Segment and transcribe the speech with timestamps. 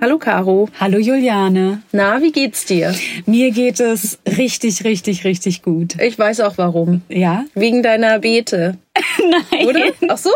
[0.00, 0.68] Hallo Caro.
[0.78, 1.82] Hallo Juliane.
[1.90, 2.94] Na, wie geht's dir?
[3.26, 6.00] Mir geht es richtig, richtig, richtig gut.
[6.00, 7.02] Ich weiß auch warum.
[7.08, 7.46] Ja?
[7.54, 8.78] Wegen deiner Beete.
[9.50, 9.66] Nein.
[9.66, 9.92] Oder?
[10.08, 10.30] Ach so.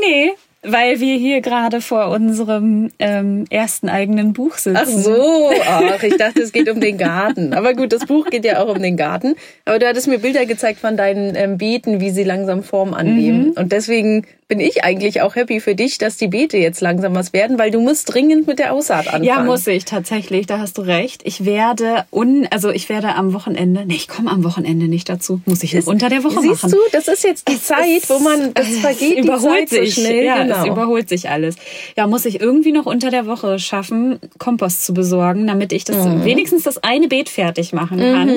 [0.00, 0.32] Nee,
[0.62, 4.76] weil wir hier gerade vor unserem ähm, ersten eigenen Buch sitzen.
[4.76, 5.50] Ach so.
[5.64, 7.54] Ach, ich dachte, es geht um den Garten.
[7.54, 9.36] Aber gut, das Buch geht ja auch um den Garten.
[9.64, 13.52] Aber du hattest mir Bilder gezeigt von deinen ähm, Beeten, wie sie langsam Form annehmen.
[13.52, 17.32] Und deswegen bin ich eigentlich auch happy für dich, dass die Beete jetzt langsam was
[17.32, 19.24] werden, weil du musst dringend mit der Aussaat anfangen.
[19.24, 21.22] Ja, muss ich tatsächlich, da hast du recht.
[21.24, 25.40] Ich werde un, also ich werde am Wochenende, nee, ich komme am Wochenende nicht dazu,
[25.46, 26.70] muss ich noch unter der Woche Siehst machen.
[26.70, 29.94] du, das ist jetzt die Es Zeit, wo man, das es vergeht die überholt sich.
[29.96, 30.24] so schnell.
[30.24, 30.60] Ja, genau.
[30.60, 31.56] es überholt sich alles.
[31.96, 35.96] Ja, muss ich irgendwie noch unter der Woche schaffen, Kompost zu besorgen, damit ich das
[35.96, 36.24] Mhm.
[36.24, 38.30] wenigstens das eine Beet fertig machen kann.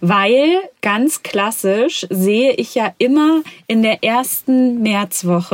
[0.00, 0.46] Weil
[0.80, 5.49] ganz klassisch sehe ich ja immer in der ersten Märzwoche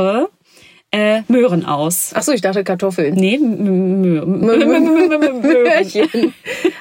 [0.91, 2.11] äh, Möhren aus.
[2.13, 3.13] Ach so, ich dachte Kartoffeln.
[3.13, 3.37] Nee.
[3.37, 4.53] Möhrchen.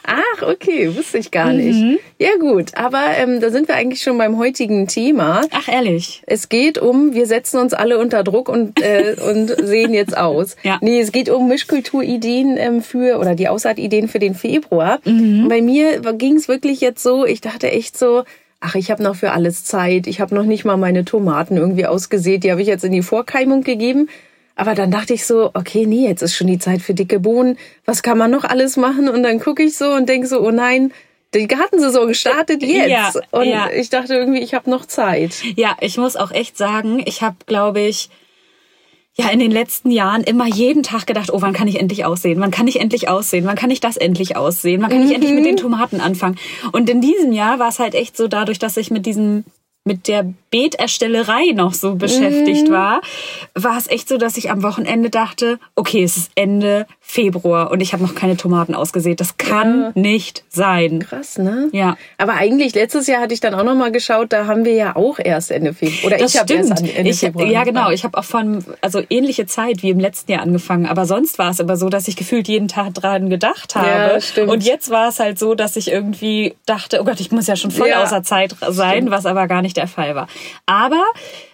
[0.05, 1.77] Ach, okay, wusste ich gar nicht.
[1.77, 1.99] Mhm.
[2.19, 5.43] Ja gut, aber ähm, da sind wir eigentlich schon beim heutigen Thema.
[5.51, 6.23] Ach, ehrlich.
[6.27, 10.55] Es geht um, wir setzen uns alle unter Druck und, äh, und sehen jetzt aus.
[10.63, 10.79] Ja.
[10.81, 15.01] Nee, es geht um Mischkulturideen ähm, für, oder die Aussaatideen für den Februar.
[15.05, 15.49] Mhm.
[15.49, 18.23] Bei mir ging es wirklich jetzt so, ich dachte echt so,
[18.61, 20.07] ach, ich habe noch für alles Zeit.
[20.07, 22.45] Ich habe noch nicht mal meine Tomaten irgendwie ausgesät.
[22.45, 24.09] Die habe ich jetzt in die Vorkeimung gegeben.
[24.55, 27.59] Aber dann dachte ich so, okay, nee, jetzt ist schon die Zeit für dicke Bohnen.
[27.85, 29.09] Was kann man noch alles machen?
[29.09, 30.93] Und dann gucke ich so und denke so, oh nein,
[31.35, 32.89] die Gartensaison startet jetzt.
[32.91, 33.69] Ja, und ja.
[33.71, 35.43] ich dachte irgendwie, ich habe noch Zeit.
[35.57, 38.09] Ja, ich muss auch echt sagen, ich habe, glaube ich,
[39.17, 42.41] ja in den letzten Jahren immer jeden Tag gedacht, oh, wann kann ich endlich aussehen?
[42.41, 43.47] Wann kann ich endlich aussehen?
[43.47, 44.83] Wann kann ich das endlich aussehen?
[44.83, 46.37] Wann kann ich endlich mit den Tomaten anfangen?
[46.73, 49.45] Und in diesem Jahr war es halt echt so, dadurch, dass ich mit diesem
[49.87, 53.01] mit der Beeterstellerei noch so beschäftigt war,
[53.55, 57.81] war es echt so, dass ich am Wochenende dachte, okay, es ist Ende Februar und
[57.81, 59.21] ich habe noch keine Tomaten ausgesät.
[59.21, 61.01] Das kann nicht sein.
[61.01, 61.69] Krass, ne?
[61.73, 61.97] Ja.
[62.19, 64.97] Aber eigentlich, letztes Jahr hatte ich dann auch noch mal geschaut, da haben wir ja
[64.97, 66.07] auch erst Ende Februar.
[66.07, 66.97] Oder Das ich habe erst stimmt.
[66.97, 67.47] Ende ich, Februar.
[67.47, 67.91] ja, genau.
[67.91, 70.87] Ich habe auch von, also ähnliche Zeit wie im letzten Jahr angefangen.
[70.87, 73.87] Aber sonst war es aber so, dass ich gefühlt jeden Tag dran gedacht habe.
[73.87, 74.51] Ja, stimmt.
[74.51, 77.57] Und jetzt war es halt so, dass ich irgendwie dachte, oh Gott, ich muss ja
[77.57, 80.29] schon voll Ja, außer Zeit sein, was aber gar nicht der Fall war.
[80.67, 81.03] Aber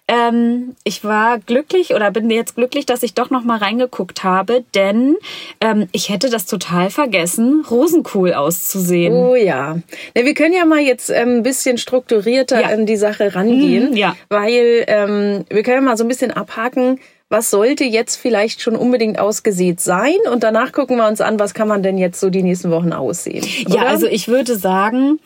[0.09, 4.65] ähm, ich war glücklich oder bin jetzt glücklich, dass ich doch noch mal reingeguckt habe,
[4.75, 5.17] denn
[5.61, 9.15] ähm, ich hätte das total vergessen, Rosenkohl auszusehen.
[9.15, 9.79] Oh ja.
[10.15, 12.69] Na, wir können ja mal jetzt ähm, ein bisschen strukturierter Ja.
[12.69, 13.91] an die Sache rangehen.
[13.91, 14.17] Mhm, ja.
[14.29, 18.77] Weil ähm, wir können ja mal so ein bisschen abhaken, was sollte jetzt vielleicht schon
[18.77, 20.17] unbedingt ausgesät sein?
[20.31, 22.93] Und danach gucken wir uns an, was kann man denn jetzt so die nächsten Wochen
[22.93, 23.47] aussehen.
[23.69, 23.89] Ja, oder?
[23.89, 25.19] also ich würde sagen,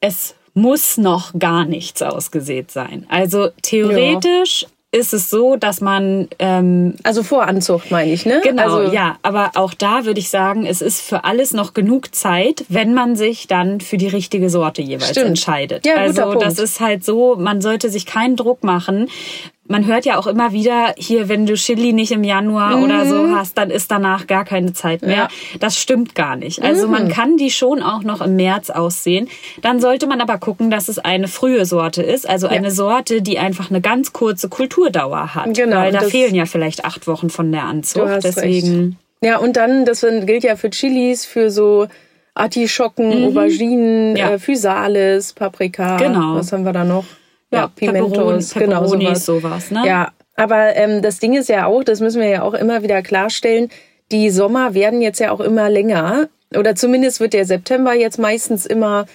[0.00, 3.06] es muss noch gar nichts ausgesät sein.
[3.08, 8.42] Also theoretisch ist es so, dass man ähm, Also Voranzucht meine ich, ne?
[8.44, 9.16] Genau, also, ja.
[9.22, 13.16] Aber auch da würde ich sagen, es ist für alles noch genug Zeit, wenn man
[13.16, 15.28] sich dann für die richtige Sorte jeweils Stimmt.
[15.28, 15.86] entscheidet.
[15.86, 19.08] Ja, also das ist halt so, man sollte sich keinen Druck machen.
[19.72, 23.30] Man hört ja auch immer wieder, hier, wenn du Chili nicht im Januar oder so
[23.34, 25.10] hast, dann ist danach gar keine Zeit mehr.
[25.10, 25.30] Mhm.
[25.54, 25.58] Ja.
[25.60, 26.62] Das stimmt gar nicht.
[26.62, 29.28] Also man kann die schon auch noch im März aussehen.
[29.62, 32.28] Dann sollte man aber gucken, dass es eine frühe Sorte ist.
[32.28, 35.54] Also eine Sorte, die einfach eine ganz kurze Kulturdauer hat.
[35.54, 38.22] Genau, Weil da fehlen ja vielleicht acht Wochen von der Anzucht.
[38.22, 38.78] Deswegen.
[38.84, 38.96] recht.
[39.24, 41.86] Ja, und dann, das gilt ja für Chilis, für so
[42.34, 44.16] Artischocken, Auberginen, Mhm.
[44.16, 44.30] Ja.
[44.32, 45.96] äh, Physalis, Paprika.
[45.96, 46.34] Genau.
[46.36, 47.04] Was haben wir da noch?
[47.52, 49.24] Ja, Pimentos, Peperoni- genau sowas.
[49.26, 49.82] sowas, ne?
[49.86, 53.02] Ja, aber ähm, das Ding ist ja auch, das müssen wir ja auch immer wieder
[53.02, 53.68] klarstellen,
[54.10, 56.28] die Sommer werden jetzt ja auch immer länger.
[56.56, 59.06] Oder zumindest wird der September jetzt meistens immer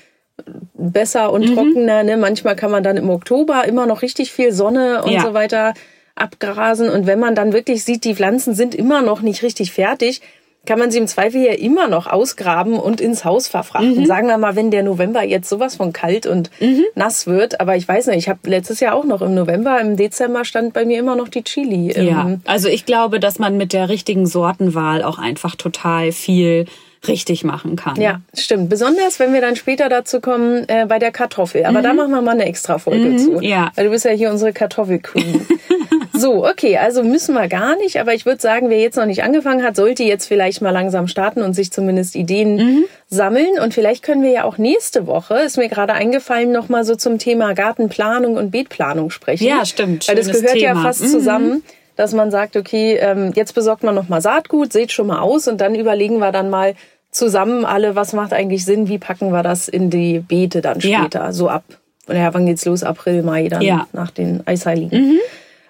[0.74, 1.34] besser Mhm.
[1.34, 2.03] und trockener.
[2.03, 2.18] Ne?
[2.18, 5.22] Manchmal kann man dann im Oktober immer noch richtig viel Sonne und Ja.
[5.22, 5.74] so weiter
[6.16, 6.90] abgrasen.
[6.90, 10.22] Und wenn man dann wirklich sieht, die Pflanzen sind immer noch nicht richtig fertig,
[10.68, 14.02] kann man sie im Zweifel ja immer noch ausgraben und ins Haus verfrachten.
[14.02, 14.06] Mhm.
[14.06, 16.84] Sagen wir mal, wenn der November jetzt sowas von kalt und Mhm.
[16.94, 17.60] nass wird.
[17.60, 20.74] Aber ich weiß nicht, ich habe letztes Jahr auch noch im November, im Dezember stand
[20.74, 21.92] bei mir immer noch die Chili.
[21.96, 26.66] Ja, Ähm, also ich glaube, dass man mit der richtigen Sortenwahl auch einfach total viel
[27.08, 27.96] richtig machen kann.
[28.02, 28.70] Ja, stimmt.
[28.70, 31.63] Besonders, wenn wir dann später dazu kommen äh, bei der Kartoffel.
[31.66, 33.31] Aber da machen wir mal eine extra Folge zu.
[33.34, 33.42] Mhm.
[33.44, 33.72] ja.
[33.75, 35.46] Weil du bist ja hier unsere Kartoffelqueen.
[36.18, 38.00] so, okay, also müssen wir gar nicht.
[38.00, 41.08] Aber ich würde sagen, wer jetzt noch nicht angefangen hat, sollte jetzt vielleicht mal langsam
[41.08, 42.84] starten und sich zumindest Ideen Mhm.
[43.10, 43.60] sammeln.
[43.64, 46.96] Und vielleicht können wir ja auch nächste Woche, ist mir gerade eingefallen, noch mal so
[46.96, 49.48] zum Thema Gartenplanung und Beetplanung sprechen.
[49.48, 50.08] Ja, stimmt.
[50.08, 50.81] Weil das gehört ja Thema.
[50.84, 51.08] fast Mhm.
[51.08, 51.64] zusammen
[51.96, 55.48] dass man sagt, okay, ähm, jetzt besorgt man noch mal Saatgut, seht schon mal aus
[55.48, 56.75] und dann überlegen wir dann mal
[57.10, 61.00] zusammen alle, was macht eigentlich Sinn, wie packen wir das in die Beete dann Ja.
[61.00, 61.63] später, so ab
[62.08, 62.84] ja, wann geht's los?
[62.84, 63.88] April, Mai, dann Ja.
[63.94, 65.18] nach den Eisheiligen.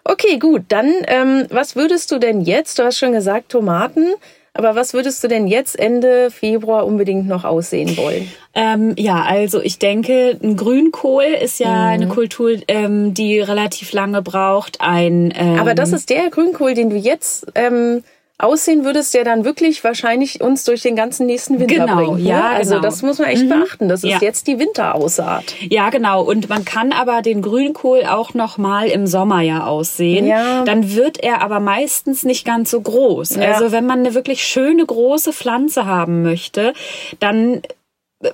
[0.09, 0.63] Okay, gut.
[0.69, 2.80] Dann, ähm, was würdest du denn jetzt?
[2.80, 4.07] Du hast schon gesagt Tomaten.
[4.54, 8.31] Aber was würdest du denn jetzt Ende Februar unbedingt noch aussehen wollen?
[8.56, 11.89] Ähm, ja, also ich denke, ein Grünkohl ist ja Mhm.
[11.92, 14.81] eine Kultur, ähm, die relativ lange braucht.
[14.81, 18.04] Ein, ähm, Aber das ist der Grünkohl, den du jetzt ähm,
[18.39, 22.24] aussehen würdest, der dann wirklich wahrscheinlich uns durch den ganzen nächsten Winter Genau, bringt.
[22.24, 22.30] Ne?
[22.30, 22.84] ja, Also genau.
[22.84, 23.89] das muss man echt beachten.
[23.89, 24.19] Das ist Ja.
[24.22, 25.56] jetzt die Winteraussaat.
[25.69, 26.22] Ja, genau.
[26.24, 30.28] Und man kann aber den Grünkohl auch noch mal im Sommer ja aussehen.
[30.28, 30.63] Ja.
[30.66, 33.38] Dann wird er aber meistens nicht ganz so groß.
[33.38, 33.54] Ja.
[33.54, 36.74] Also wenn man eine wirklich schöne große Pflanze haben möchte,
[37.19, 37.62] dann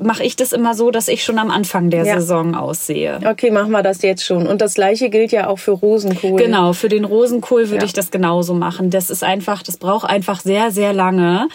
[0.01, 2.15] mache ich das immer so, dass ich schon am Anfang der Ja.
[2.15, 3.19] Saison aussehe.
[3.29, 4.47] Okay, machen wir das jetzt schon.
[4.47, 6.39] Und das gleiche gilt ja auch für Rosenkohl.
[6.39, 7.85] Genau, für den Rosenkohl würde Ja.
[7.85, 8.89] ich das genauso machen.
[8.91, 11.47] Das ist einfach, das braucht einfach sehr, sehr lange.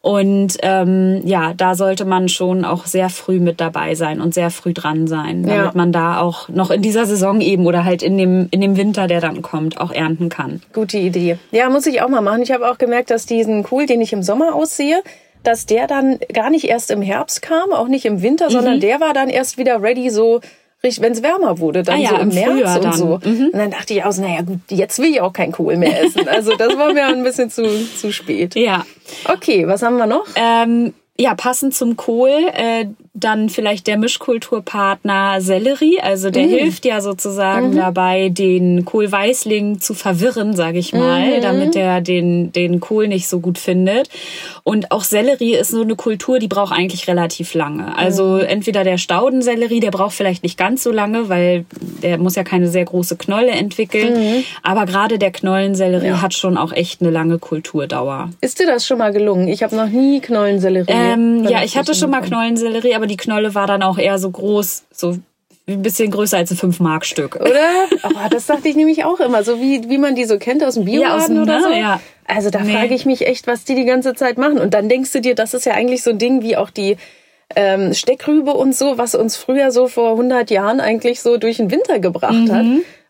[0.00, 4.50] Und ähm, ja, da sollte man schon auch sehr früh mit dabei sein und sehr
[4.50, 5.70] früh dran sein, damit Ja.
[5.74, 9.06] man da auch noch in dieser Saison eben oder halt in dem, in dem Winter,
[9.06, 10.60] der dann kommt, auch ernten kann.
[10.74, 11.38] Gute Idee.
[11.52, 12.42] Ja, muss ich auch mal machen.
[12.42, 15.02] Ich habe auch gemerkt, dass diesen Kohl, den ich im Sommer aussehe,
[15.44, 18.50] dass der dann gar nicht erst im Herbst kam, auch nicht im Winter, Mhm.
[18.52, 20.40] sondern der war dann erst wieder ready, so
[20.82, 22.92] wenn es wärmer wurde, dann Ah ja, so im, im März und dann.
[22.92, 23.18] so.
[23.24, 23.46] Mhm.
[23.52, 26.02] Und dann dachte ich auch, so, naja gut, jetzt will ich auch kein Kohl mehr
[26.02, 26.28] essen.
[26.28, 27.62] Also das war mir ein bisschen zu,
[27.96, 28.54] zu spät.
[28.56, 28.84] Ja.
[29.32, 30.26] Okay, was haben wir noch?
[30.36, 36.00] Ähm, ja, passend zum Kohl, äh, dann vielleicht der Mischkulturpartner Sellerie.
[36.00, 42.00] Also der hilft ja sozusagen dabei, den Kohlweißling zu verwirren, sage ich mal, damit er
[42.00, 44.08] den, den Kohl nicht so gut findet.
[44.64, 47.96] Und auch Sellerie ist so eine Kultur, die braucht eigentlich relativ lange.
[47.96, 51.64] Also entweder der Staudensellerie, der braucht vielleicht nicht ganz so lange, weil
[52.04, 54.44] der muss ja keine sehr große Knolle entwickeln.
[54.62, 56.22] Aber gerade der Knollensellerie Ja.
[56.22, 58.30] hat schon auch echt eine lange Kulturdauer.
[58.40, 59.48] Ist dir das schon mal gelungen?
[59.48, 60.92] Ich habe noch nie Knollensellerie.
[60.92, 62.20] Ähm, ja, ich hatte schon mal.
[62.20, 65.16] Knollensellerie, aber die Knolle war dann auch eher so groß, so
[65.66, 67.36] ein bisschen größer als ein 5-Mark-Stück.
[67.36, 67.86] Oder?
[68.02, 70.74] Aber das dachte ich nämlich auch immer, so wie, wie man die so kennt aus
[70.74, 71.62] dem Bioladen dem- oder ne?
[71.64, 71.70] so.
[71.70, 72.00] Ja.
[72.26, 72.72] Also da Nee.
[72.74, 74.58] frage ich mich echt, was die die ganze Zeit machen.
[74.58, 76.96] Und dann denkst du dir, das ist ja eigentlich so ein Ding wie auch die
[77.56, 81.70] ähm, Steckrübe und so, was uns früher so vor 100 Jahren eigentlich so durch den
[81.70, 82.64] Winter gebracht hat.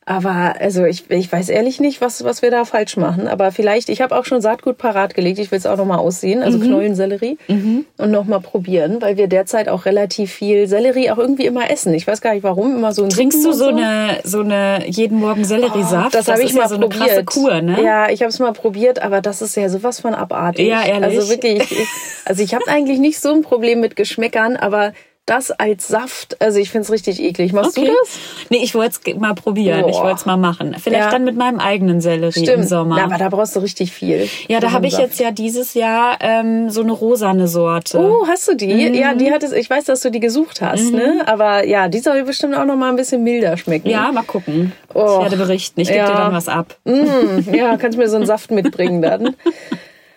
[0.07, 0.15] Mhm.
[0.17, 3.27] Aber also ich, ich weiß ehrlich nicht, was, was wir da falsch machen.
[3.27, 5.39] Aber vielleicht, ich habe auch schon Saatgut parat gelegt.
[5.39, 6.63] Ich will es auch noch mal aussehen, also Mhm.
[6.65, 7.39] Knollensellerie.
[7.49, 11.95] Und noch mal probieren, weil wir derzeit auch relativ viel Sellerie auch irgendwie immer essen.
[11.95, 14.41] Ich weiß gar nicht warum, immer so ein Trinkst Suppen du und so eine, so
[14.41, 16.15] eine jeden Morgen Selleriesaft?
[16.15, 17.09] Oh, das habe ich mal ja so eine probiert.
[17.09, 17.83] krasse Kur, ne?
[17.83, 20.69] Ja, ich habe es mal probiert, aber das ist ja sowas von abartig.
[20.69, 21.19] Ja, ehrlich?
[21.19, 21.87] Also wirklich, ich,
[22.25, 24.93] also ich habe eigentlich nicht so ein Problem mit Geschmäckern, aber
[25.27, 27.55] das als Saft, also ich find's richtig eklig.
[27.55, 28.19] Machst du das?
[28.51, 29.89] Nee, ich wollte es mal probieren.
[29.89, 30.05] Ich Boah.
[30.05, 30.77] wollte es mal machen.
[30.79, 31.11] Vielleicht Ja.
[31.11, 32.97] dann mit meinem eigenen Sellerie im Sommer.
[32.99, 34.29] Na, aber da brauchst du richtig viel.
[34.49, 35.05] ja, da habe ich Saft.
[35.05, 37.99] jetzt ja dieses Jahr ähm, so eine rosane Sorte.
[38.01, 38.67] Oh, hast du die?
[38.91, 38.95] Mhm.
[38.95, 39.53] Ja, die hat es.
[39.53, 41.23] Ich weiß, dass du die gesucht hast, ne?
[41.27, 43.89] Aber ja, die soll bestimmt auch noch mal ein bisschen milder schmecken.
[43.89, 44.73] Ja, mal gucken.
[44.93, 45.05] Oh.
[45.17, 45.81] Ich werde berichten.
[45.81, 46.07] Ich gebe Ja.
[46.11, 46.77] dir dann was ab.
[46.85, 49.35] Mm, ja, kannst mir so einen Saft mitbringen dann.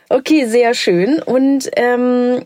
[0.10, 1.22] Okay, sehr schön.
[1.22, 2.42] Und ähm,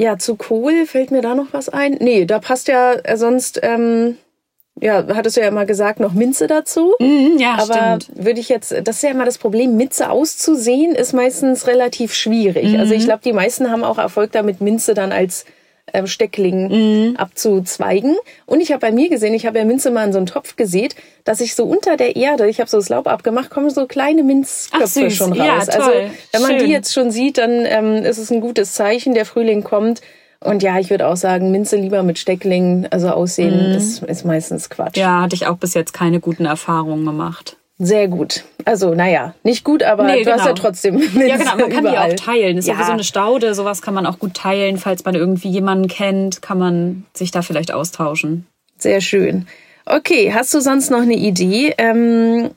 [0.00, 1.96] ja, zu Kohl fällt mir da noch was ein?
[2.00, 4.16] Nee, da passt ja äh, sonst, ähm,
[4.80, 6.94] ja, hattest du ja immer gesagt, noch Minze dazu.
[7.00, 8.24] Mhm, ja, Aber stimmt.
[8.24, 12.78] würde ich jetzt, das ist ja immer das Problem, Minze auszusehen, ist meistens relativ schwierig.
[12.78, 13.00] Also Mhm.
[13.00, 15.44] ich glaube, die meisten haben auch Erfolg damit, Minze dann als
[15.92, 16.68] ähm, Steckling
[17.10, 17.16] Mhm.
[17.16, 18.16] abzuzweigen.
[18.46, 20.56] Und ich habe bei mir gesehen, ich habe ja Minze mal in so einen Topf
[20.56, 20.94] gesät,
[21.24, 24.22] dass ich so unter der Erde, ich habe so das Laub abgemacht, kommen so kleine
[24.22, 25.66] Minzköpfe Ach, schon Ja, raus.
[25.66, 25.80] toll.
[25.82, 25.90] Also
[26.32, 26.66] wenn man Schön.
[26.66, 30.00] die jetzt schon sieht, dann ähm, ist es ein gutes Zeichen, der Frühling kommt.
[30.42, 34.70] Und ja, ich würde auch sagen, Minze lieber mit Stecklingen, also aussehen, ist, ist meistens
[34.70, 34.96] Quatsch.
[34.96, 35.02] Mhm.
[35.02, 37.56] Ja, hatte ich auch bis jetzt keine guten Erfahrungen gemacht.
[37.82, 38.44] Sehr gut.
[38.66, 40.48] Also, naja, nicht gut, aber Nee, du hast genau.
[40.50, 42.10] ja trotzdem Minze Ja, genau, man kann überall.
[42.10, 42.58] die auch teilen.
[42.58, 42.78] Ist ja.
[42.78, 44.76] Wie so eine Staude, sowas kann man auch gut teilen.
[44.76, 48.46] Falls man irgendwie jemanden kennt, kann man sich da vielleicht austauschen.
[48.76, 49.46] Sehr schön.
[49.86, 51.74] Okay, hast du sonst noch eine Idee?
[51.78, 52.50] Ähm,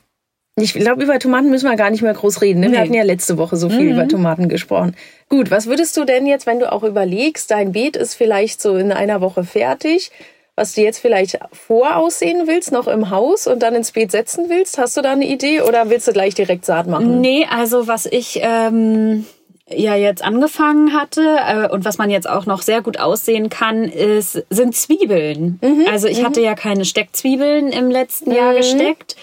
[0.56, 2.60] ich glaube, über Tomaten müssen wir gar nicht mehr groß reden.
[2.60, 2.66] Ne?
[2.66, 2.78] Wir Nee.
[2.84, 4.94] hatten ja letzte Woche so viel über Tomaten gesprochen.
[5.30, 8.76] Gut, was würdest du denn jetzt, wenn du auch überlegst, dein Beet ist vielleicht so
[8.76, 10.12] in einer Woche fertig,
[10.56, 14.78] was du jetzt vielleicht voraussehen willst, noch im Haus und dann ins Beet setzen willst?
[14.78, 17.20] Hast du da eine Idee oder willst du gleich direkt Saat machen?
[17.20, 19.26] Nee, also was ich ähm,
[19.68, 23.84] ja jetzt angefangen hatte äh, und was man jetzt auch noch sehr gut aussehen kann,
[23.84, 25.58] ist, sind Zwiebeln.
[25.90, 29.16] Also ich hatte ja keine Steckzwiebeln im letzten Jahr gesteckt.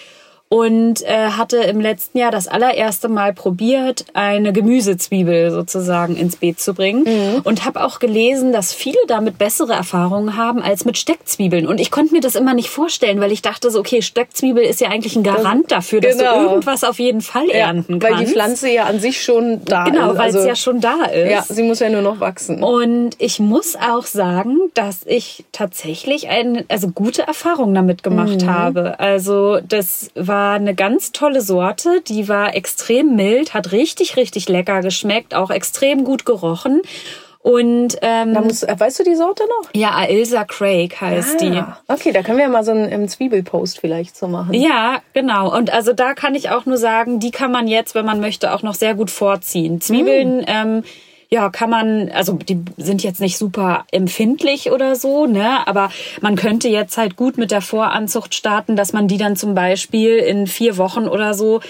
[0.52, 6.60] Und äh, hatte im letzten Jahr das allererste Mal probiert, eine Gemüsezwiebel sozusagen ins Beet
[6.60, 7.04] zu bringen.
[7.04, 7.40] Mhm.
[7.42, 11.66] Und habe auch gelesen, dass viele damit bessere Erfahrungen haben als mit Steckzwiebeln.
[11.66, 14.82] Und ich konnte mir das immer nicht vorstellen, weil ich dachte so, okay, Steckzwiebel ist
[14.82, 16.40] ja eigentlich ein Garant das, dafür, dass genau.
[16.40, 18.18] du irgendwas auf jeden Fall ernten ja, kannst.
[18.18, 20.02] Weil die Pflanze ja an sich schon da genau, ist.
[20.02, 21.30] Genau, weil also, es ja schon da ist.
[21.30, 22.62] Ja, sie muss ja nur noch wachsen.
[22.62, 28.50] Und ich muss auch sagen, dass ich tatsächlich eine, also gute Erfahrungen damit gemacht mhm.
[28.50, 29.00] habe.
[29.00, 32.00] Also das war war eine ganz tolle Sorte.
[32.00, 36.82] Die war extrem mild, hat richtig, richtig lecker geschmeckt, auch extrem gut gerochen.
[37.38, 39.70] Und ähm, muss, äh, weißt du die Sorte noch?
[39.74, 41.62] Ja, Ailsa Craig heißt ah, die.
[41.92, 44.54] Okay, da können wir ja mal so einen, einen Zwiebelpost vielleicht so machen.
[44.54, 45.52] Ja, genau.
[45.52, 48.52] Und also da kann ich auch nur sagen, die kann man jetzt, wenn man möchte,
[48.52, 49.80] auch noch sehr gut vorziehen.
[49.80, 50.38] Zwiebeln.
[50.38, 50.44] Mm.
[50.46, 50.84] Ähm,
[51.32, 55.66] ja, kann man, also die sind jetzt nicht super empfindlich oder so, ne?
[55.66, 59.54] Aber man könnte jetzt halt gut mit der Voranzucht starten, dass man die dann zum
[59.54, 61.60] Beispiel in vier Wochen oder so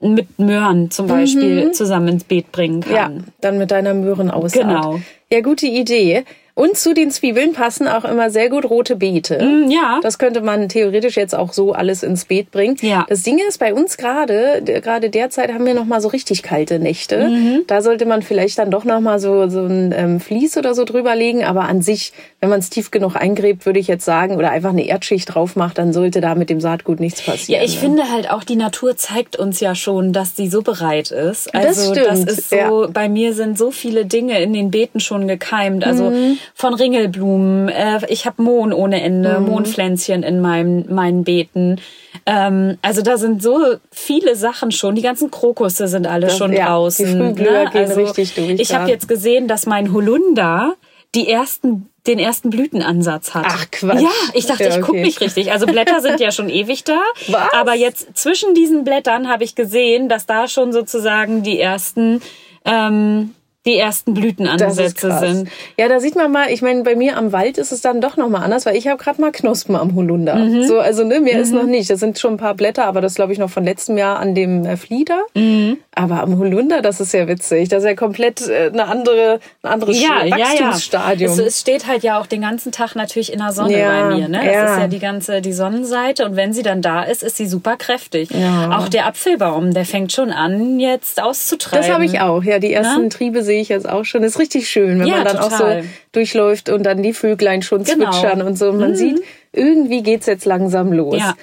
[0.00, 1.72] mit Möhren zum Beispiel mhm.
[1.72, 2.92] zusammen ins Beet bringen kann.
[2.92, 3.10] Ja,
[3.40, 4.60] dann mit deiner Möhrenaussaat.
[4.60, 4.98] Genau.
[5.30, 6.24] Ja, gute Idee.
[6.54, 9.42] Und zu den Zwiebeln passen auch immer sehr gut rote Beete.
[9.42, 10.00] Mm, ja.
[10.02, 12.76] Das könnte man theoretisch jetzt auch so alles ins Beet bringen.
[12.82, 13.06] Ja.
[13.08, 16.78] Das Ding ist, bei uns gerade, gerade derzeit haben wir noch mal so richtig kalte
[16.78, 17.28] Nächte.
[17.28, 17.62] Mhm.
[17.68, 20.84] Da sollte man vielleicht dann doch noch mal so, so ein ähm, Vlies oder so
[20.84, 21.42] drüber legen.
[21.42, 24.70] Aber an sich, wenn man es tief genug eingräbt, würde ich jetzt sagen, oder einfach
[24.70, 27.62] eine Erdschicht drauf macht, dann sollte da mit dem Saatgut nichts passieren.
[27.62, 27.80] Ja, ich ne?
[27.80, 31.54] finde halt auch, die Natur zeigt uns ja schon, dass sie so bereit ist.
[31.54, 32.28] Also das, stimmt.
[32.28, 32.86] das ist so, ja.
[32.92, 35.86] bei mir sind so viele Dinge in den Beeten schon gekeimt.
[35.86, 36.38] Also mhm.
[36.54, 39.46] Von Ringelblumen Blumen, äh, ich habe Mohn ohne Ende, mhm.
[39.46, 41.80] Mohnpflänzchen in meinem, meinen Beeten.
[42.26, 43.58] Ähm, also da sind so
[43.90, 44.94] viele Sachen schon.
[44.94, 47.06] Die ganzen Krokusse sind alle das, schon ja, draußen.
[47.06, 47.70] Die Frühblüher ne?
[47.70, 48.60] gehen also, richtig durch.
[48.60, 50.74] Ich habe jetzt gesehen, dass mein Holunder
[51.14, 53.46] die ersten den ersten Blütenansatz hat.
[53.46, 54.00] Ach Quatsch.
[54.00, 54.80] Ja, ich dachte, ja, okay.
[54.80, 55.52] ich gucke nicht richtig.
[55.52, 56.98] Also Blätter sind ja schon ewig da.
[57.28, 57.52] Was?
[57.52, 62.20] Aber jetzt zwischen diesen Blättern habe ich gesehen, dass da schon sozusagen die ersten
[62.64, 65.48] ähm, die ersten Blütenansätze sind.
[65.78, 68.16] Ja, da sieht man mal, ich meine, bei mir am Wald ist es dann doch
[68.16, 70.34] nochmal anders, weil ich habe gerade mal Knospen am Holunder.
[70.34, 70.64] Mhm.
[70.64, 71.42] So, also ne, mehr mhm.
[71.42, 71.88] ist noch nicht.
[71.88, 74.34] Das sind schon ein paar Blätter, aber das glaube ich noch von letztem Jahr an
[74.34, 75.22] dem äh, Flieder.
[75.34, 75.78] Mhm.
[75.94, 77.68] Aber am Holunder, das ist ja witzig.
[77.68, 81.30] Das ist ja komplett äh, eine andere, ein anderes ja, Wachstumsstadium.
[81.30, 81.42] Ja, ja.
[81.42, 84.16] Es, es, steht halt ja auch den ganzen Tag natürlich in der Sonne ja, bei
[84.16, 84.28] mir.
[84.28, 84.38] Ne?
[84.38, 84.64] Das ja.
[84.64, 87.76] ist ja die ganze die Sonnenseite und wenn sie dann da ist, ist sie super
[87.76, 88.30] kräftig.
[88.30, 88.76] Ja.
[88.76, 91.86] Auch der Apfelbaum, der fängt schon an, jetzt auszutreiben.
[91.86, 92.42] Das habe ich auch.
[92.42, 93.08] Ja, die ersten Na?
[93.08, 94.22] Triebe sehe ich jetzt auch schon.
[94.22, 95.80] Ist richtig schön, wenn ja, man dann total.
[95.80, 98.10] auch so durchläuft und dann die Vöglein schon genau.
[98.10, 98.72] zwitschern und so.
[98.72, 98.96] Man mhm.
[98.96, 101.18] sieht, irgendwie geht's jetzt langsam los.
[101.18, 101.34] Ja.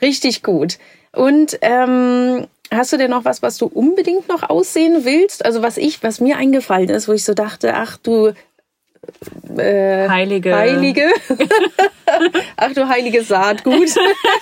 [0.00, 0.78] Richtig gut.
[1.12, 5.44] Und ähm, hast du denn noch was, was du unbedingt noch aussehen willst?
[5.44, 8.32] Also was ich, was mir eingefallen ist, wo ich so dachte, ach du
[9.58, 10.56] äh, Heilige.
[10.56, 11.10] Heilige.
[12.56, 13.90] ach du heilige Saatgut.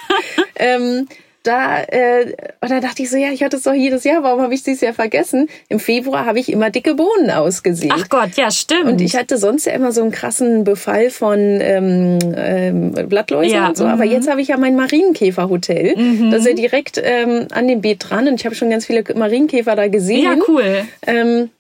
[0.55, 1.09] ähm,
[1.49, 4.43] da, äh, und da dachte ich so, ja, ich hatte es doch jedes Jahr, warum
[4.43, 5.49] habe ich dieses Jahr vergessen?
[5.69, 7.93] Im Februar habe ich immer dicke Bohnen ausgesehen.
[7.97, 8.85] Ach Gott, ja, stimmt.
[8.85, 13.69] Und ich hatte sonst ja immer so einen krassen Befall von ähm, ähm, Blattläusen ja,
[13.69, 13.87] und so.
[13.87, 14.13] Aber mhm.
[14.13, 15.97] jetzt habe ich ja mein Marienkäferhotel.
[15.97, 16.31] Mhm.
[16.31, 19.03] Das ist ja direkt ähm, an dem Beet dran und ich habe schon ganz viele
[19.15, 20.25] Marienkäfer da gesehen.
[20.25, 20.85] Ja, cool.
[21.07, 21.51] Ähm,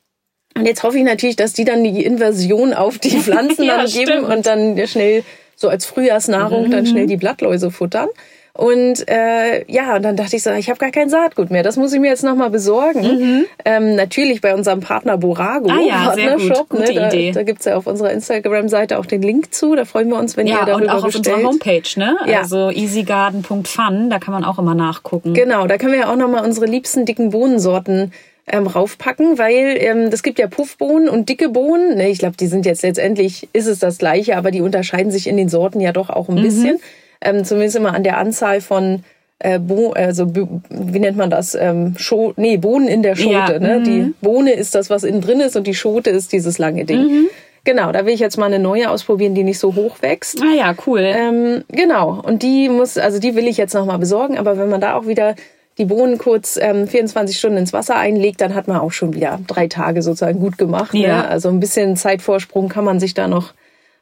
[0.54, 3.86] und jetzt hoffe ich natürlich, dass die dann die Inversion auf die Pflanzen ja, dann
[3.86, 4.28] geben stimmt.
[4.28, 5.24] und dann schnell
[5.56, 6.70] so als Frühjahrsnahrung mhm.
[6.70, 8.08] dann schnell die Blattläuse futtern.
[8.58, 11.62] Und äh, ja, und dann dachte ich so, ich habe gar kein Saatgut mehr.
[11.62, 13.02] Das muss ich mir jetzt nochmal besorgen.
[13.02, 13.44] Mhm.
[13.64, 16.72] Ähm, natürlich bei unserem Partner Borago, ah, ja, Partnershop.
[16.72, 17.30] Ne, da, Idee.
[17.30, 19.76] da gibt's ja auf unserer Instagram-Seite auch den Link zu.
[19.76, 21.28] Da freuen wir uns, wenn ja, ihr darüber und auch bestellt.
[21.28, 22.16] auf unserer Homepage, ne?
[22.26, 22.40] Ja.
[22.40, 25.34] Also easygarden.fun, da kann man auch immer nachgucken.
[25.34, 28.10] Genau, da können wir ja auch nochmal unsere liebsten dicken Bohnensorten
[28.48, 31.96] ähm, raufpacken, weil ähm, das gibt ja Puffbohnen und dicke Bohnen.
[31.96, 35.28] Ne, ich glaube, die sind jetzt letztendlich, ist es das gleiche, aber die unterscheiden sich
[35.28, 36.42] in den Sorten ja doch auch ein mhm.
[36.42, 36.80] bisschen
[37.20, 39.04] ähm, zumindest immer an der Anzahl von
[39.40, 41.54] äh, Bo also wie nennt man das?
[41.54, 43.52] Ähm, Scho nee, Bohnen in der Schote.
[43.52, 43.58] Ja.
[43.58, 43.78] Ne?
[43.80, 43.84] Mhm.
[43.84, 47.02] Die Bohne ist das, was innen drin ist und die Schote ist dieses lange Ding.
[47.02, 47.28] Mhm.
[47.64, 50.40] Genau, da will ich jetzt mal eine neue ausprobieren, die nicht so hoch wächst.
[50.42, 51.00] Ah ja, cool.
[51.02, 54.80] Ähm, genau, und die muss, also die will ich jetzt nochmal besorgen, aber wenn man
[54.80, 55.34] da auch wieder
[55.76, 59.38] die Bohnen kurz ähm, 24 Stunden ins Wasser einlegt, dann hat man auch schon wieder
[59.46, 60.94] drei Tage sozusagen gut gemacht.
[60.94, 61.02] Ne?
[61.02, 61.22] Ja.
[61.22, 61.28] Ne?
[61.28, 63.54] Also ein bisschen Zeitvorsprung kann man sich da noch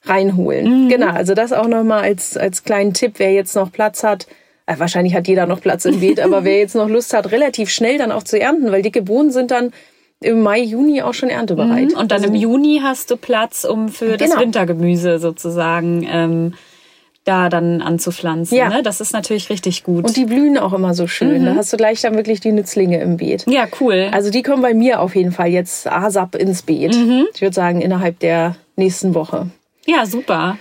[0.09, 0.85] reinholen.
[0.85, 0.89] Mhm.
[0.89, 4.27] Genau, also das auch nochmal als, als kleinen Tipp, wer jetzt noch Platz hat.
[4.67, 7.71] Äh, wahrscheinlich hat jeder noch Platz im Beet, aber wer jetzt noch Lust hat, relativ
[7.71, 9.73] schnell dann auch zu ernten, weil dicke Bohnen sind dann
[10.21, 11.93] im Mai, Juni auch schon erntebereit.
[11.93, 11.99] Mhm.
[11.99, 14.33] Und dann also, im Juni hast du Platz, um für genau.
[14.33, 16.55] das Wintergemüse sozusagen ähm,
[17.25, 18.57] da dann anzupflanzen.
[18.57, 18.69] Ja.
[18.69, 18.83] Ne?
[18.83, 20.05] Das ist natürlich richtig gut.
[20.05, 21.43] Und die blühen auch immer so schön.
[21.43, 21.47] Mhm.
[21.47, 23.45] Da hast du gleich dann wirklich die Nützlinge im Beet.
[23.49, 24.09] Ja, cool.
[24.13, 26.95] Also die kommen bei mir auf jeden Fall jetzt ASAP ins Beet.
[26.95, 27.27] Mhm.
[27.35, 29.51] Ich würde sagen, innerhalb der nächsten Woche.
[29.87, 30.59] Ja, super.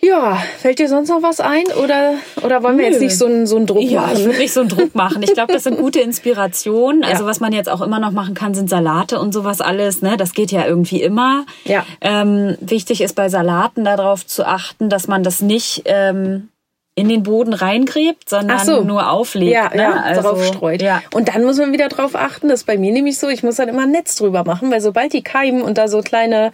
[0.00, 2.92] Ja, fällt dir sonst noch was ein oder, oder wollen wir Nö.
[2.92, 4.24] jetzt nicht so einen, so einen Druck Ja, ich machen?
[4.26, 5.22] würde nicht so einen Druck machen.
[5.24, 7.02] Ich glaube, das sind gute Inspirationen.
[7.02, 7.28] Also Ja.
[7.28, 10.00] was man jetzt auch immer noch machen kann, sind Salate und sowas alles.
[10.00, 10.16] Ne?
[10.16, 11.46] Das geht ja irgendwie immer.
[11.64, 11.84] Ja.
[12.00, 16.48] Ähm, wichtig ist bei Salaten darauf zu achten, dass man das nicht ähm,
[16.94, 18.82] in den Boden reingräbt, sondern so.
[18.82, 19.52] nur auflegt.
[19.52, 19.82] Ja, ne?
[19.82, 20.80] ja, also, darauf streut.
[20.80, 21.02] Ja.
[21.12, 23.56] Und dann muss man wieder drauf achten, das ist bei mir nämlich so, ich muss
[23.56, 26.52] dann immer ein Netz drüber machen, weil sobald die keimen und da so kleine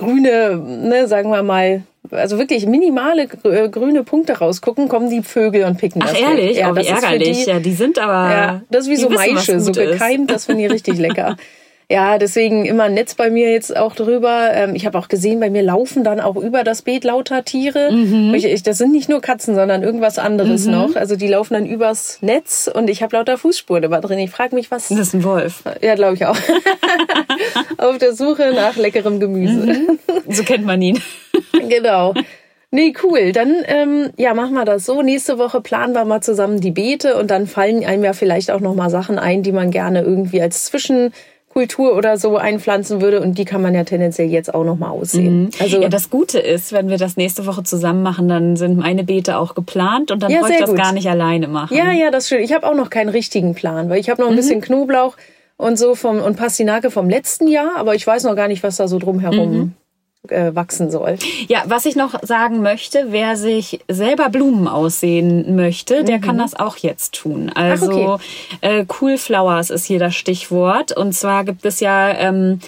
[0.00, 5.64] grüne, ne, sagen wir mal, also wirklich minimale äh, grüne Punkte rausgucken, kommen die Vögel
[5.64, 6.56] und picken Ach das ehrlich?
[6.56, 7.44] Ja, oh, wie das ist für ärgerlich.
[7.44, 8.30] die, ja, die sind aber.
[8.34, 9.92] Ja, das ist wie so wissen, Maische, so gut ist.
[9.92, 11.36] gekeimt, das finde ich richtig lecker.
[11.92, 14.50] Ja, deswegen immer ein Netz bei mir jetzt auch drüber.
[14.52, 17.90] Ähm, Ich habe auch gesehen, bei mir laufen dann auch über das Beet lauter Tiere.
[17.90, 18.32] Mhm.
[18.32, 20.94] Ich, das sind nicht nur Katzen, sondern irgendwas anderes noch.
[20.94, 24.20] Also die laufen dann übers Netz und ich habe lauter Fußspuren da drin.
[24.20, 24.86] Ich frage mich, was.
[24.86, 25.64] Das ist ein Wolf.
[25.82, 26.36] Ja, glaube ich auch.
[27.78, 29.98] Auf der Suche nach leckerem Gemüse.
[30.28, 31.00] So kennt man ihn.
[31.68, 32.14] genau.
[32.72, 33.32] Nee, cool.
[33.32, 35.02] Dann ähm, ja, machen wir das so.
[35.02, 38.60] Nächste Woche planen wir mal zusammen die Beete und dann fallen einem ja vielleicht auch
[38.60, 43.38] noch mal Sachen ein, die man gerne irgendwie als Zwischenkultur oder so einpflanzen würde und
[43.38, 45.50] die kann man ja tendenziell jetzt auch noch mal aussehen.
[45.58, 49.02] Also ja, das Gute ist, wenn wir das nächste Woche zusammen machen, dann sind meine
[49.02, 50.78] Beete auch geplant und dann Ja, brauche ich das gut.
[50.78, 51.76] gar nicht alleine machen.
[51.76, 52.40] ja, ja, das ist schön.
[52.44, 55.16] Ich habe auch noch keinen richtigen Plan, weil ich habe noch ein bisschen Knoblauch
[55.60, 58.76] und so vom und Pastinake vom letzten Jahr, aber ich weiß noch gar nicht, was
[58.76, 59.74] da so drumherum
[60.28, 61.16] äh, wachsen soll.
[61.48, 66.54] Ja, was ich noch sagen möchte, wer sich selber Blumen aussehen möchte, der kann das
[66.54, 67.50] auch jetzt tun.
[67.54, 68.06] Also Mhm.
[68.06, 68.18] okay.
[68.60, 70.96] äh, Cool Flowers ist hier das Stichwort.
[70.96, 72.60] Und zwar gibt es ja ähm,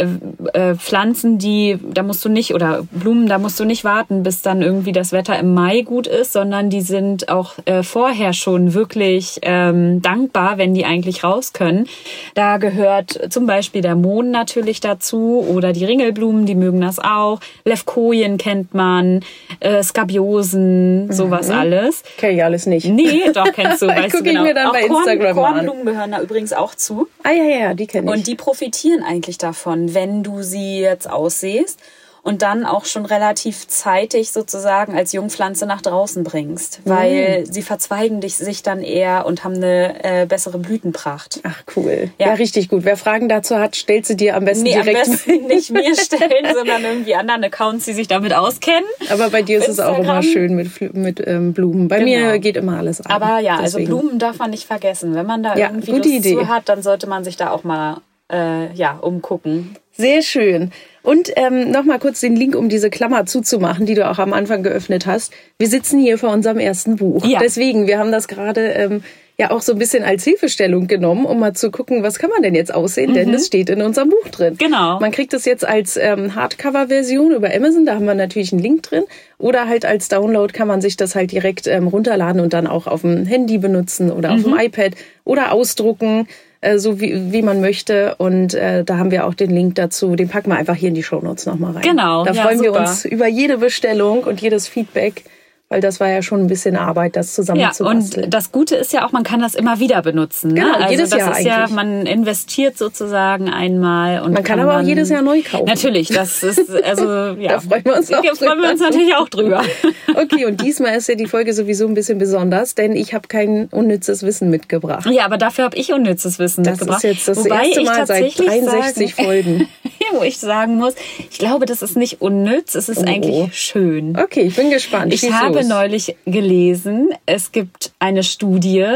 [0.00, 4.22] äh, äh, Pflanzen, die, da musst du nicht, oder Blumen, da musst du nicht warten,
[4.22, 8.32] bis dann irgendwie das Wetter im Mai gut ist, sondern die sind auch äh, vorher
[8.32, 11.86] schon wirklich ähm, dankbar, wenn die eigentlich raus können.
[12.34, 17.40] Da gehört zum Beispiel der Mohn natürlich dazu oder die Ringelblumen, die mögen das auch.
[17.64, 19.20] Levkojen kennt man,
[19.60, 22.02] äh, Skabiosen, sowas alles.
[22.16, 22.86] Kenn ich alles nicht.
[22.86, 24.42] Nee, doch kennst du, weißt Guck du ich genau.
[24.42, 25.54] mir dann auch bei Korn, Instagram mal an.
[25.54, 27.08] Kornblumen gehören da übrigens auch zu.
[27.22, 28.16] Ah ja, ja, die kenne ich.
[28.16, 31.78] Und die profitieren eigentlich davon, wenn du sie jetzt aussiehst
[32.22, 36.90] und dann auch schon relativ zeitig sozusagen als Jungpflanze nach draußen bringst, Mhm.
[36.90, 41.40] weil sie verzweigen dich, sich dann eher und haben eine äh, bessere Blütenpracht.
[41.44, 42.10] Ach cool.
[42.18, 42.26] Ja.
[42.26, 42.32] Ja.
[42.34, 42.84] richtig gut.
[42.84, 45.06] Wer Fragen dazu hat, stellt sie dir am besten Nee, am direkt.
[45.06, 48.84] besten nicht mir stellen, sondern irgendwie anderen Accounts, die sich damit auskennen.
[49.10, 50.22] Aber bei dir ist es auch immer Instagram.
[50.22, 51.88] schön mit, mit ähm, Blumen.
[51.88, 52.10] Bei Genau.
[52.32, 53.10] mir geht immer alles an.
[53.12, 53.98] Aber ja, also Deswegen.
[53.98, 55.14] Blumen darf man nicht vergessen.
[55.14, 56.34] Wenn man da Ja, irgendwie Lust Idee.
[56.34, 59.76] zu hat, dann sollte man sich da auch mal äh, ja, umgucken.
[59.92, 60.70] Sehr schön.
[61.02, 64.62] Und ähm, nochmal kurz den Link, um diese Klammer zuzumachen, die du auch am Anfang
[64.62, 65.32] geöffnet hast.
[65.58, 67.24] Wir sitzen hier vor unserem ersten Buch.
[67.24, 67.38] Ja.
[67.40, 69.02] Deswegen, wir haben das gerade ähm,
[69.38, 72.42] ja auch so ein bisschen als Hilfestellung genommen, um mal zu gucken, was kann man
[72.42, 74.54] denn jetzt aussehen, denn das steht in unserem Buch drin.
[74.54, 74.58] Mhm.
[74.58, 75.00] Genau.
[75.00, 78.82] Man kriegt es jetzt als ähm, Hardcover-Version über Amazon, da haben wir natürlich einen Link
[78.82, 79.04] drin.
[79.38, 82.86] Oder halt als Download kann man sich das halt direkt ähm, runterladen und dann auch
[82.86, 84.60] auf dem Handy benutzen oder auf dem Mhm.
[84.60, 84.92] iPad
[85.24, 86.28] oder ausdrucken,
[86.60, 88.14] äh, so wie, wie man möchte.
[88.16, 90.16] Und äh, da haben wir auch den Link dazu.
[90.16, 91.82] Den packen wir einfach hier in die Shownotes nochmal rein.
[91.82, 92.80] Genau, Da ja, freuen wir super.
[92.88, 95.24] uns über jede Bestellung und jedes Feedback,
[95.70, 98.92] weil das war ja schon ein bisschen Arbeit, das zusammen Ja, und das Gute ist
[98.92, 100.48] ja auch, man kann das immer wieder benutzen.
[100.48, 100.62] Ne?
[100.62, 101.70] Genau, also jedes das Jahr ist ja, eigentlich.
[101.76, 105.66] man investiert sozusagen einmal und Man kann aber auch jedes Jahr neu kaufen.
[105.66, 107.52] Natürlich, das ist also ja.
[107.52, 109.62] Da freuen wir uns auch Da freuen wir uns natürlich auch drüber.
[110.16, 113.66] Okay, und diesmal ist ja die Folge sowieso ein bisschen besonders, denn ich habe kein
[113.70, 115.06] unnützes Wissen mitgebracht.
[115.08, 117.04] Ja, aber dafür habe ich unnützes Wissen Das mitgebracht.
[117.04, 119.68] ist jetzt das Wobei erste Mal seit tatsächlich 63 sagen, Folgen.
[120.12, 120.94] wo ich sagen muss,
[121.30, 123.06] ich glaube, das ist nicht unnütz, es ist Oh.
[123.06, 124.16] eigentlich schön.
[124.18, 125.12] Okay, ich bin gespannt.
[125.12, 125.68] Ich Schieß habe los.
[125.68, 128.86] neulich gelesen, es gibt eine Studie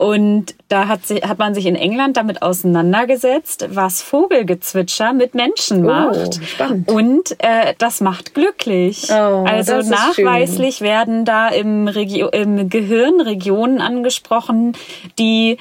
[0.00, 5.82] und da hat, sich, hat man sich in England damit auseinandergesetzt, was Vogelgezwitscher mit Menschen
[5.82, 6.38] macht.
[6.40, 6.88] Oh, spannend.
[6.88, 9.08] Und äh, das macht glücklich.
[9.10, 14.76] Oh, also nachweislich werden da im, Regio im Gehirn Regionen angesprochen,
[15.18, 15.58] die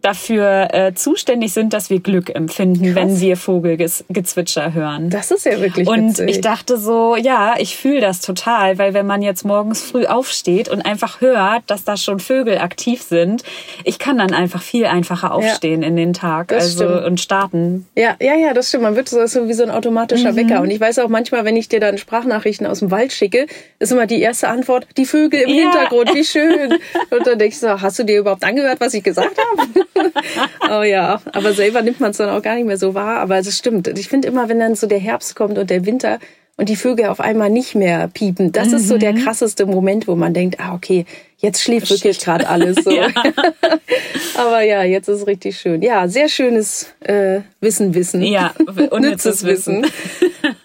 [0.00, 5.10] dafür äh, zuständig sind, dass wir Glück empfinden, wenn wir Vogelgezwitscher hören.
[5.10, 6.30] Das ist ja wirklich Und witzig.
[6.30, 10.68] ich dachte so, ja, ich fühle das total, weil wenn man jetzt morgens früh aufsteht
[10.68, 13.42] und einfach hört, dass da schon Vögel aktiv sind,
[13.84, 17.04] ich kann dann einfach viel einfacher aufstehen in den Tag also stimmt.
[17.04, 17.86] und starten.
[17.96, 18.84] Ja, ja, ja, das stimmt.
[18.84, 20.36] Man wird so, so wie so ein automatischer Mhm.
[20.36, 20.60] Wecker.
[20.60, 23.46] Und ich weiß auch manchmal, wenn ich dir dann Sprachnachrichten aus dem Wald schicke,
[23.80, 25.62] ist immer die erste Antwort, die Vögel im Ja.
[25.62, 26.72] Hintergrund, wie schön.
[27.10, 29.68] Und dann denke ich so, hast du dir überhaupt angehört, was ich gesagt habe?
[30.70, 33.20] oh ja, aber selber nimmt man es dann auch gar nicht mehr so wahr.
[33.20, 33.88] Aber es stimmt.
[33.98, 36.18] Ich finde immer, wenn dann so der Herbst kommt und der Winter
[36.56, 39.24] und die Vögel auf einmal nicht mehr piepen, das ist so der Mhm.
[39.24, 41.04] krasseste Moment, wo man denkt, ah, okay,
[41.38, 42.90] jetzt schläft wirklich gerade alles so.
[42.90, 43.08] Ja.
[44.36, 45.82] Aber ja, jetzt ist es richtig schön.
[45.82, 48.22] Ja, sehr schönes äh, Wissen, Wissen.
[48.22, 48.52] Ja,
[48.90, 49.86] unnützes Wissen.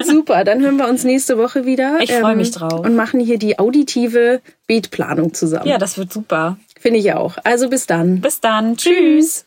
[0.03, 1.99] Super, dann hören wir uns nächste Woche wieder.
[2.01, 2.79] Ich freu mich drauf.
[2.85, 5.67] Und machen hier die auditive Beetplanung zusammen.
[5.67, 6.57] Ja, das wird super.
[6.83, 7.37] Finde ich auch.
[7.45, 8.19] Also bis dann.
[8.19, 8.75] Bis dann.
[8.75, 9.45] Tschüss.